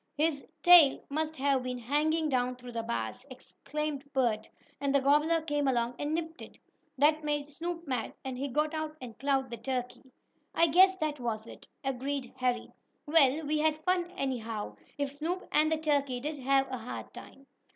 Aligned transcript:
"His 0.17 0.47
tail 0.63 0.99
must 1.11 1.37
have 1.37 1.61
been 1.61 1.77
hanging 1.77 2.27
down 2.27 2.55
through 2.55 2.71
the 2.71 2.81
bars," 2.81 3.23
explained 3.29 4.11
Bert, 4.13 4.49
"and 4.79 4.95
the 4.95 4.99
gobbler 4.99 5.41
came 5.41 5.67
along 5.67 5.93
and 5.99 6.15
nipped 6.15 6.41
it. 6.41 6.57
That 6.97 7.23
made 7.23 7.51
Snoop 7.51 7.87
mad, 7.87 8.15
and 8.25 8.35
he 8.35 8.47
got 8.47 8.73
out 8.73 8.97
and 8.99 9.15
clawed 9.19 9.51
the 9.51 9.57
turkey." 9.57 10.11
"I 10.55 10.69
guess 10.69 10.95
that 10.97 11.19
was 11.19 11.45
it," 11.47 11.67
agreed 11.83 12.33
Harry. 12.37 12.71
"Well, 13.05 13.45
we 13.45 13.59
had 13.59 13.83
fun 13.85 14.09
anyhow, 14.17 14.75
if 14.97 15.11
Snoop 15.11 15.43
and 15.51 15.71
the 15.71 15.77
turkey 15.77 16.19
did 16.19 16.39
have 16.39 16.67
a 16.71 16.79
hard 16.79 17.13
time." 17.13 17.45